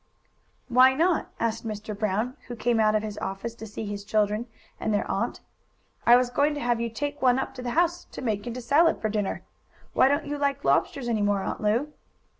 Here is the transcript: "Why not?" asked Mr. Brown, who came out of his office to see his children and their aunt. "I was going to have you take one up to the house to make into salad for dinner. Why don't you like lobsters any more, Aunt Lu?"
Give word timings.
"Why 0.67 0.95
not?" 0.95 1.29
asked 1.39 1.63
Mr. 1.63 1.95
Brown, 1.95 2.35
who 2.47 2.55
came 2.55 2.79
out 2.79 2.95
of 2.95 3.03
his 3.03 3.19
office 3.19 3.53
to 3.53 3.67
see 3.67 3.85
his 3.85 4.03
children 4.03 4.47
and 4.79 4.91
their 4.91 5.05
aunt. 5.07 5.41
"I 6.07 6.15
was 6.15 6.31
going 6.31 6.55
to 6.55 6.59
have 6.59 6.81
you 6.81 6.89
take 6.89 7.21
one 7.21 7.37
up 7.37 7.53
to 7.53 7.61
the 7.61 7.69
house 7.77 8.05
to 8.05 8.21
make 8.23 8.47
into 8.47 8.61
salad 8.61 8.99
for 8.99 9.09
dinner. 9.09 9.43
Why 9.93 10.07
don't 10.07 10.25
you 10.25 10.39
like 10.39 10.63
lobsters 10.65 11.07
any 11.07 11.21
more, 11.21 11.43
Aunt 11.43 11.61
Lu?" 11.61 11.93